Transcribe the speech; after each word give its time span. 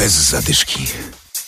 Bez 0.00 0.30
zadyszki. 0.30 0.86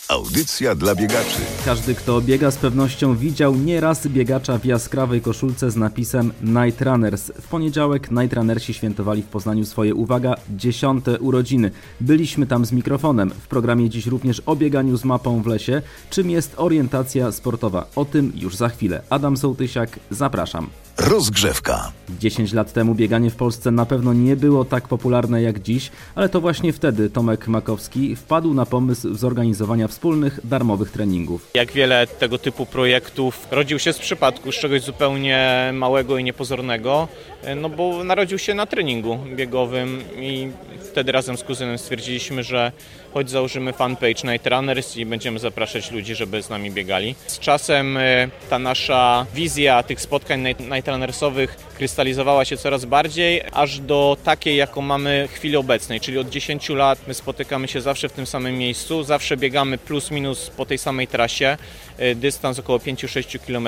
Audycja 0.07 0.75
dla 0.75 0.95
biegaczy. 0.95 1.39
Każdy, 1.65 1.95
kto 1.95 2.21
biega 2.21 2.51
z 2.51 2.57
pewnością 2.57 3.15
widział 3.15 3.55
nieraz 3.55 4.07
biegacza 4.07 4.57
w 4.57 4.65
jaskrawej 4.65 5.21
koszulce 5.21 5.71
z 5.71 5.75
napisem 5.75 6.33
Night 6.41 6.81
Runners. 6.81 7.31
W 7.41 7.47
poniedziałek 7.47 8.11
Night 8.11 8.33
Runnersi 8.33 8.73
świętowali 8.73 9.21
w 9.21 9.25
Poznaniu 9.25 9.65
swoje, 9.65 9.95
uwaga, 9.95 10.35
dziesiąte 10.49 11.19
urodziny. 11.19 11.71
Byliśmy 12.01 12.47
tam 12.47 12.65
z 12.65 12.71
mikrofonem. 12.71 13.29
W 13.29 13.47
programie 13.47 13.89
dziś 13.89 14.07
również 14.07 14.41
o 14.45 14.55
bieganiu 14.55 14.97
z 14.97 15.05
mapą 15.05 15.41
w 15.41 15.47
lesie. 15.47 15.81
Czym 16.09 16.29
jest 16.29 16.53
orientacja 16.57 17.31
sportowa? 17.31 17.85
O 17.95 18.05
tym 18.05 18.31
już 18.35 18.55
za 18.55 18.69
chwilę. 18.69 19.01
Adam 19.09 19.37
Sołtysiak, 19.37 19.99
zapraszam. 20.11 20.69
Rozgrzewka. 20.97 21.91
10 22.19 22.53
lat 22.53 22.73
temu 22.73 22.95
bieganie 22.95 23.29
w 23.29 23.35
Polsce 23.35 23.71
na 23.71 23.85
pewno 23.85 24.13
nie 24.13 24.35
było 24.35 24.65
tak 24.65 24.87
popularne 24.87 25.41
jak 25.41 25.59
dziś, 25.59 25.91
ale 26.15 26.29
to 26.29 26.41
właśnie 26.41 26.73
wtedy 26.73 27.09
Tomek 27.09 27.47
Makowski 27.47 28.15
wpadł 28.15 28.53
na 28.53 28.65
pomysł 28.65 29.15
zorganizowania 29.15 29.87
wspólnych, 29.87 30.39
darmowych 30.43 30.91
treningów. 30.91 31.49
Jak 31.53 31.71
wiele 31.71 32.07
tego 32.07 32.37
typu 32.37 32.65
projektów 32.65 33.47
rodził 33.51 33.79
się 33.79 33.93
z 33.93 33.99
przypadku, 33.99 34.51
z 34.51 34.55
czegoś 34.55 34.81
zupełnie 34.81 35.69
małego 35.73 36.17
i 36.17 36.23
niepozornego, 36.23 37.07
no 37.55 37.69
bo 37.69 38.03
narodził 38.03 38.37
się 38.37 38.53
na 38.53 38.65
treningu 38.65 39.19
biegowym 39.35 40.01
i 40.15 40.47
wtedy 40.91 41.11
razem 41.11 41.37
z 41.37 41.43
kuzynem 41.43 41.77
stwierdziliśmy, 41.77 42.43
że 42.43 42.71
choć 43.13 43.29
założymy 43.29 43.73
fanpage 43.73 44.31
Night 44.31 44.47
Runners 44.47 44.97
i 44.97 45.05
będziemy 45.05 45.39
zapraszać 45.39 45.91
ludzi, 45.91 46.15
żeby 46.15 46.43
z 46.43 46.49
nami 46.49 46.71
biegali. 46.71 47.15
Z 47.27 47.39
czasem 47.39 47.97
e, 47.97 48.27
ta 48.49 48.59
nasza 48.59 49.25
wizja 49.35 49.83
tych 49.83 50.01
spotkań 50.01 50.41
Night 50.41 50.82
Runnersowych 50.91 51.55
krystalizowała 51.77 52.45
się 52.45 52.57
coraz 52.57 52.85
bardziej, 52.85 53.41
aż 53.51 53.79
do 53.79 54.17
takiej, 54.23 54.57
jaką 54.57 54.81
mamy 54.81 55.27
w 55.31 55.33
chwili 55.33 55.55
obecnej, 55.55 55.99
czyli 55.99 56.17
od 56.17 56.29
10 56.29 56.69
lat 56.69 56.99
my 57.07 57.13
spotykamy 57.13 57.67
się 57.67 57.81
zawsze 57.81 58.09
w 58.09 58.11
tym 58.11 58.25
samym 58.25 58.57
miejscu, 58.57 59.03
zawsze 59.03 59.37
biegamy 59.37 59.77
plus 59.77 60.11
minus 60.11 60.49
po 60.49 60.65
tej 60.65 60.77
samej 60.77 61.07
trasie, 61.07 61.57
e, 61.97 62.15
dystans 62.15 62.59
około 62.59 62.79
5-6 62.79 63.39
km, 63.39 63.67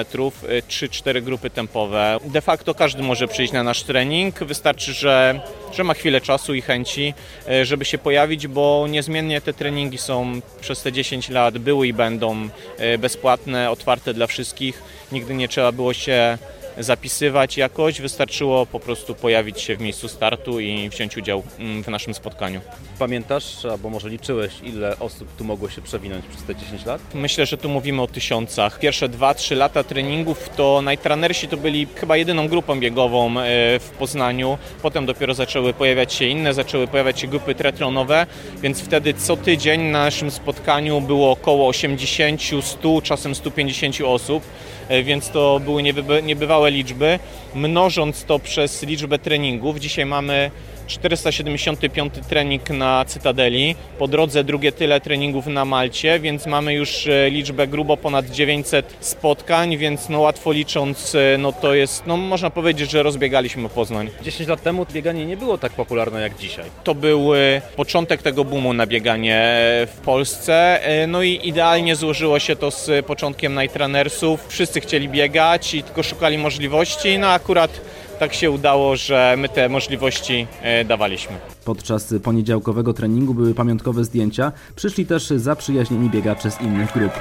3-4 0.68 1.22
grupy 1.22 1.50
tempowe. 1.50 2.18
De 2.26 2.42
facto 2.42 2.74
każdy 2.74 3.04
może 3.04 3.28
przyjść 3.28 3.54
na 3.54 3.64
nasz 3.64 3.84
trening, 3.84 4.40
wystarczy, 4.40 4.94
że, 4.94 5.40
że 5.74 5.84
ma 5.84 5.94
chwilę 5.94 6.22
czasu 6.22 6.54
i 6.54 6.62
chęci, 6.62 7.14
e, 7.50 7.66
żeby 7.66 7.86
się 7.86 7.98
pojawić, 7.98 8.48
bo 8.48 8.86
niezmiennie 8.90 9.42
te 9.42 9.54
treningi 9.54 9.98
są 9.98 10.42
przez 10.62 10.82
te 10.82 10.92
10 10.92 11.30
lat, 11.30 11.58
były 11.58 11.88
i 11.88 11.94
będą 11.94 12.50
e, 12.78 12.98
bezpłatne, 12.98 13.72
otwarte 13.72 14.14
dla 14.14 14.28
wszystkich. 14.28 14.82
Nigdy 15.12 15.34
nie 15.34 15.48
trzeba 15.48 15.72
było 15.72 15.94
się 15.94 16.38
zapisywać 16.78 17.58
jakoś, 17.58 18.02
wystarczyło 18.02 18.66
po 18.66 18.80
prostu 18.80 19.16
pojawić 19.16 19.62
się 19.62 19.76
w 19.76 19.82
miejscu 19.82 20.08
startu 20.08 20.60
i 20.60 20.90
wziąć 20.90 21.18
udział 21.18 21.44
mm, 21.60 21.84
w 21.84 21.88
naszym 21.88 22.14
spotkaniu. 22.14 22.62
Pamiętasz, 23.00 23.66
albo 23.66 23.90
może 23.90 24.10
liczyłeś, 24.10 24.52
ile 24.64 25.00
osób 25.00 25.28
tu 25.38 25.44
mogło 25.44 25.70
się 25.70 25.82
przewinąć 25.82 26.26
przez 26.26 26.44
te 26.44 26.56
10 26.56 26.86
lat? 26.86 27.02
Myślę, 27.14 27.46
że 27.46 27.58
tu 27.58 27.70
mówimy 27.70 28.02
o 28.02 28.08
tysiącach. 28.08 28.80
Pierwsze 28.80 29.10
2-3 29.10 29.58
lata 29.58 29.84
treningów 29.84 30.50
to 30.50 30.82
najtranersi 30.82 31.48
to 31.48 31.58
byli 31.58 31.88
chyba 31.96 32.18
jedyną 32.18 32.48
grupą 32.48 32.80
biegową 32.80 33.40
e, 33.40 33.80
w 33.80 33.90
Poznaniu. 34.00 34.58
Potem 34.82 35.06
dopiero 35.06 35.34
zaczęły 35.34 35.74
pojawiać 35.74 36.14
się 36.14 36.26
inne, 36.26 36.54
zaczęły 36.54 36.88
pojawiać 36.88 37.20
się 37.20 37.28
grupy 37.28 37.56
triatlonowe, 37.56 38.28
więc 38.62 38.82
wtedy 38.82 39.14
co 39.14 39.38
tydzień 39.38 39.82
na 39.82 40.04
naszym 40.04 40.32
spotkaniu 40.32 41.02
było 41.02 41.32
około 41.32 41.68
80, 41.68 42.42
100, 42.62 43.02
czasem 43.02 43.36
150 43.36 44.02
osób. 44.02 44.44
E, 44.90 45.04
więc 45.04 45.30
to 45.30 45.60
były 45.60 45.84
niebywałe 46.24 46.65
liczby. 46.72 47.20
Mnożąc 47.56 48.24
to 48.24 48.40
przez 48.40 48.84
liczbę 48.84 49.20
treningów, 49.20 49.80
dzisiaj 49.80 50.06
mamy 50.06 50.52
475 50.88 52.14
trening 52.30 52.70
na 52.70 53.06
Cytadeli, 53.06 53.76
po 54.00 54.08
drodze 54.08 54.44
drugie 54.44 54.72
tyle 54.72 55.02
treningów 55.02 55.48
na 55.48 55.66
Malcie, 55.66 56.20
więc 56.20 56.46
mamy 56.46 56.74
już 56.74 57.08
e, 57.08 57.30
liczbę 57.30 57.68
grubo 57.68 57.98
ponad 57.98 58.26
900 58.26 58.98
spotkań, 59.00 59.78
więc 59.78 60.10
no 60.10 60.20
łatwo 60.20 60.52
licząc, 60.52 61.16
e, 61.16 61.38
no 61.38 61.52
to 61.52 61.74
jest, 61.74 62.08
no 62.08 62.18
można 62.18 62.50
powiedzieć, 62.50 62.92
że 62.92 63.04
rozbiegaliśmy 63.04 63.70
Poznań. 63.70 64.10
10 64.22 64.50
lat 64.50 64.64
temu 64.64 64.86
bieganie 64.94 65.26
nie 65.26 65.38
było 65.38 65.58
tak 65.58 65.72
popularne 65.72 66.22
jak 66.22 66.38
dzisiaj. 66.38 66.66
To 66.84 66.96
był 66.96 67.36
e, 67.36 67.62
początek 67.76 68.22
tego 68.22 68.46
boomu 68.46 68.74
na 68.74 68.88
bieganie 68.88 69.46
w 69.88 70.00
Polsce, 70.06 70.80
no 71.08 71.24
i 71.24 71.40
idealnie 71.44 71.96
złożyło 71.96 72.40
się 72.40 72.56
to 72.56 72.72
z 72.72 73.06
początkiem 73.06 73.56
Nightrunnersów. 73.56 74.46
Wszyscy 74.48 74.82
chcieli 74.82 75.10
biegać 75.10 75.74
i 75.74 75.84
tylko 75.84 76.04
szukali 76.04 76.38
możliwości, 76.38 77.20
no 77.20 77.28
akurat 77.28 77.82
tak 78.20 78.34
się 78.34 78.52
udało, 78.52 78.96
że 78.96 79.36
my 79.38 79.50
te 79.50 79.70
możliwości 79.70 80.48
e, 80.62 80.86
dawaliśmy. 80.86 81.36
Podczas 81.66 82.14
poniedziałkowego 82.24 82.94
treningu 82.94 83.34
były 83.34 83.54
pamiątkowe 83.54 84.04
zdjęcia. 84.04 84.52
Przyszli 84.76 85.06
też 85.06 85.28
zaprzyjaźnieni 85.28 86.10
biegacze 86.10 86.52
z 86.52 86.62
innych 86.62 86.94
grup. 86.94 87.12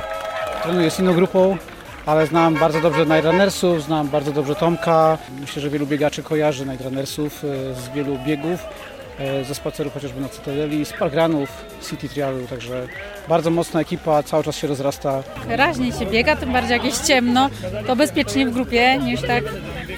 Trenuję 0.63 0.91
z 0.91 1.01
inną 1.01 1.15
grupą, 1.15 1.57
ale 2.07 2.27
znam 2.27 2.55
bardzo 2.55 2.81
dobrze 2.81 3.07
Nightrunnersów, 3.07 3.83
znam 3.83 4.09
bardzo 4.09 4.33
dobrze 4.33 4.55
Tomka. 4.55 5.19
Myślę, 5.41 5.63
że 5.63 5.71
wielu 5.71 5.87
biegaczy 5.87 6.23
kojarzy 6.23 6.67
Nightrunnersów 6.67 7.45
e, 7.45 7.75
z 7.75 7.89
wielu 7.89 8.19
biegów. 8.27 8.61
E, 9.19 9.45
ze 9.45 9.55
spacerów 9.55 9.95
chociażby 9.95 10.21
na 10.21 10.29
Cytadeli, 10.29 10.85
z 10.85 10.93
parkranów, 10.93 11.49
City 11.91 12.09
Trialu, 12.09 12.47
także 12.47 12.89
bardzo 13.29 13.51
mocna 13.51 13.81
ekipa, 13.81 14.23
cały 14.23 14.45
czas 14.45 14.57
się 14.57 14.67
rozrasta. 14.67 15.23
Raźniej 15.49 15.93
się 15.93 16.07
biega, 16.07 16.37
tym 16.37 16.53
bardziej 16.53 16.73
jak 16.73 16.85
jest 16.85 17.07
ciemno, 17.07 17.51
to 17.87 17.97
bezpiecznie 17.97 18.47
w 18.47 18.51
grupie 18.55 18.99
niż 18.99 19.23
tak 19.23 19.45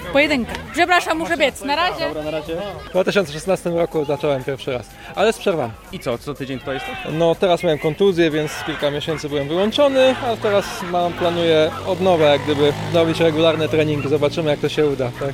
w 0.09 0.11
pojedynkę. 0.11 0.53
Przepraszam, 0.73 1.17
muszę 1.17 1.37
biec, 1.37 1.61
na 1.61 1.75
razie. 1.75 2.05
Dobra, 2.07 2.23
na 2.23 2.31
razie. 2.31 2.57
W 2.85 2.89
2016 2.89 3.69
roku 3.69 4.05
zacząłem 4.05 4.43
pierwszy 4.43 4.71
raz, 4.71 4.89
ale 5.15 5.33
z 5.33 5.37
przerwami. 5.37 5.73
I 5.91 5.99
co, 5.99 6.17
co 6.17 6.33
tydzień 6.33 6.59
tutaj 6.59 6.75
jesteś? 6.75 6.93
No 7.13 7.35
teraz 7.35 7.63
miałem 7.63 7.79
kontuzję, 7.79 8.31
więc 8.31 8.51
kilka 8.65 8.91
miesięcy 8.91 9.29
byłem 9.29 9.47
wyłączony, 9.47 10.15
a 10.25 10.35
teraz 10.37 10.65
mam, 10.91 11.13
planuję 11.13 11.71
odnowę, 11.87 12.25
jak 12.25 12.41
gdyby 12.41 12.73
zrobić 12.91 13.19
regularne 13.19 13.69
treningi, 13.69 14.09
zobaczymy 14.09 14.49
jak 14.49 14.59
to 14.59 14.69
się 14.69 14.87
uda. 14.87 15.11
Tak? 15.19 15.33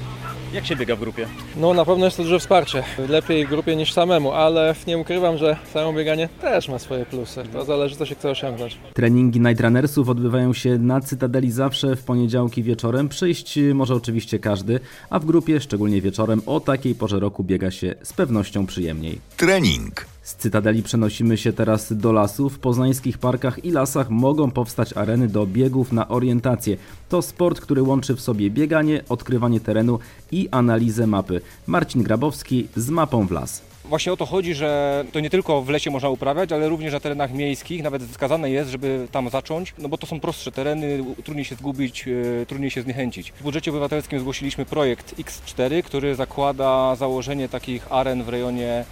Jak 0.54 0.66
się 0.66 0.76
biega 0.76 0.96
w 0.96 1.00
grupie? 1.00 1.28
No 1.58 1.74
na 1.74 1.86
pewno 1.86 2.06
jest 2.06 2.18
to 2.18 2.24
duże 2.24 2.40
wsparcie. 2.40 2.84
Lepiej 3.10 3.46
w 3.46 3.50
grupie 3.50 3.76
niż 3.76 3.94
samemu, 3.94 4.32
ale 4.32 4.76
nie 4.88 4.98
ukrywam, 4.98 5.38
że 5.38 5.58
samo 5.74 5.94
bieganie 5.94 6.30
też 6.42 6.70
ma 6.70 6.80
swoje 6.80 7.06
plusy. 7.06 7.44
To 7.54 7.66
zależy 7.66 7.96
co 7.96 8.06
się 8.06 8.16
chce 8.16 8.30
osiągnąć. 8.30 8.78
Treningi 8.94 9.40
Nightrunnersów 9.40 10.10
odbywają 10.10 10.54
się 10.54 10.78
na 10.78 11.02
Cytadeli 11.02 11.52
zawsze 11.52 11.96
w 11.96 12.04
poniedziałki 12.04 12.64
wieczorem. 12.64 13.10
Przyjść 13.10 13.60
może 13.74 13.96
oczywiście 13.96 14.40
każdy, 14.40 14.80
a 15.10 15.20
w 15.20 15.26
grupie, 15.26 15.62
szczególnie 15.62 16.02
wieczorem, 16.02 16.42
o 16.46 16.60
takiej 16.60 16.96
porze 16.96 17.20
roku 17.20 17.44
biega 17.44 17.72
się 17.72 17.96
z 18.04 18.14
pewnością 18.14 18.66
przyjemniej. 18.66 19.20
Trening. 19.38 20.13
Z 20.24 20.36
Cytadeli 20.36 20.84
przenosimy 20.84 21.38
się 21.38 21.54
teraz 21.54 21.94
do 21.94 22.12
lasu. 22.12 22.50
W 22.50 22.60
poznańskich 22.60 23.18
parkach 23.18 23.66
i 23.66 23.72
lasach 23.72 24.10
mogą 24.10 24.52
powstać 24.52 24.94
areny 24.94 25.28
do 25.28 25.48
biegów 25.48 25.92
na 25.92 26.08
orientację. 26.08 26.78
To 27.10 27.22
sport, 27.22 27.60
który 27.60 27.82
łączy 27.82 28.16
w 28.16 28.22
sobie 28.22 28.50
bieganie, 28.50 29.04
odkrywanie 29.10 29.60
terenu 29.60 30.00
i 30.32 30.50
analizę 30.52 31.08
mapy. 31.08 31.42
Marcin 31.68 32.04
Grabowski 32.04 32.68
z 32.76 32.90
mapą 32.90 33.28
w 33.28 33.32
las. 33.32 33.62
Właśnie 33.86 34.14
o 34.14 34.18
to 34.18 34.26
chodzi, 34.26 34.54
że 34.54 35.06
to 35.12 35.20
nie 35.20 35.30
tylko 35.30 35.62
w 35.62 35.70
lesie 35.70 35.92
można 35.92 36.10
uprawiać, 36.10 36.52
ale 36.52 36.70
również 36.70 36.94
na 36.94 37.00
terenach 37.00 37.34
miejskich. 37.34 37.84
Nawet 37.84 38.04
wskazane 38.04 38.50
jest, 38.50 38.70
żeby 38.70 39.08
tam 39.12 39.30
zacząć, 39.30 39.74
no 39.78 39.90
bo 39.90 39.98
to 39.98 40.08
są 40.08 40.20
prostsze 40.20 40.52
tereny, 40.52 41.04
trudniej 41.24 41.46
się 41.46 41.56
zgubić, 41.56 42.06
e, 42.42 42.46
trudniej 42.46 42.72
się 42.72 42.82
zniechęcić. 42.82 43.32
W 43.32 43.44
budżecie 43.44 43.72
obywatelskim 43.72 44.20
zgłosiliśmy 44.20 44.66
projekt 44.66 45.16
X4, 45.20 45.84
który 45.84 46.16
zakłada 46.16 46.96
założenie 46.96 47.50
takich 47.50 47.92
aren 47.92 48.24
w 48.24 48.30
rejonie 48.30 48.86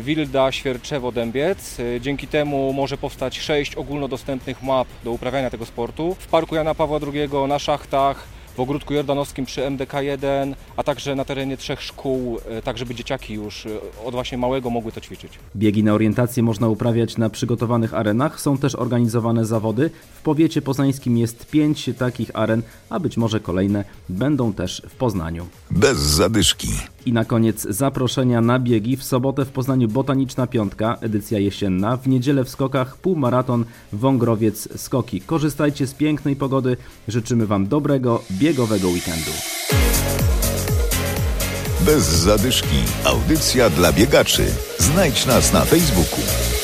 Wilda, 0.00 0.52
Świerczewo, 0.52 1.12
Dębiec. 1.12 1.80
E, 1.80 2.00
dzięki 2.00 2.26
temu 2.26 2.72
może 2.72 2.98
powstać 2.98 3.38
sześć 3.38 3.74
ogólnodostępnych 3.74 4.62
map 4.62 4.88
do 5.04 5.12
uprawiania 5.12 5.50
tego 5.50 5.66
sportu. 5.66 6.16
W 6.18 6.26
Parku 6.26 6.54
Jana 6.54 6.74
Pawła 6.74 6.98
II, 7.14 7.48
na 7.48 7.58
szachtach, 7.58 8.28
w 8.58 8.60
ogródku 8.60 8.94
jordanowskim 8.94 9.46
przy 9.46 9.60
MDK1, 9.60 10.54
a 10.76 10.82
także 10.82 11.14
na 11.14 11.24
terenie 11.24 11.56
trzech 11.56 11.82
szkół, 11.82 12.38
e, 12.48 12.62
tak 12.62 12.78
żeby 12.78 12.94
dzieciaki 12.94 13.34
już 13.34 13.66
e, 13.66 13.70
od 14.04 14.14
właśnie 14.14 14.38
małego 14.38 14.70
mogły 14.70 14.92
to 14.92 15.00
ćwiczyć. 15.00 15.32
Biegi 15.56 15.84
na 15.84 15.94
orientację 15.94 16.42
można 16.42 16.68
uprawiać 16.68 17.16
na 17.16 17.30
przygotowanych 17.30 17.94
arenach. 17.94 18.40
Są 18.40 18.58
też 18.58 18.74
organizowane 18.74 19.44
zawody. 19.44 19.90
W 20.14 20.22
powiecie 20.22 20.62
poznańskim 20.62 21.18
jest 21.18 21.46
pięć 21.50 21.90
takich 21.98 22.30
aren, 22.34 22.62
a 22.90 23.00
być 23.00 23.16
może 23.16 23.40
kolejne 23.40 23.84
będą 24.08 24.52
też 24.52 24.82
w 24.88 24.94
Poznaniu. 24.94 25.46
Bez 25.70 25.98
zadyszki. 25.98 26.68
I 27.08 27.12
na 27.12 27.24
koniec 27.24 27.66
zaproszenia 27.70 28.40
na 28.40 28.58
biegi. 28.58 28.96
W 28.96 29.04
sobotę 29.04 29.44
w 29.44 29.48
Poznaniu 29.50 29.88
Botaniczna 29.88 30.46
Piątka, 30.46 30.96
edycja 31.00 31.38
jesienna. 31.38 31.96
W 31.96 32.08
niedzielę 32.08 32.44
w 32.44 32.48
skokach 32.48 32.96
półmaraton 32.96 33.64
Wągrowiec 33.92 34.80
Skoki. 34.80 35.20
Korzystajcie 35.20 35.86
z 35.86 35.94
pięknej 35.94 36.36
pogody. 36.36 36.76
Życzymy 37.08 37.46
Wam 37.46 37.66
dobrego, 37.66 38.22
biegowego 38.32 38.88
weekendu. 38.88 39.30
Bez 41.80 42.04
zadyszki. 42.04 42.78
Audycja 43.04 43.70
dla 43.70 43.92
biegaczy. 43.92 44.44
Znajdź 44.78 45.26
nas 45.26 45.52
na 45.52 45.64
Facebooku. 45.64 46.57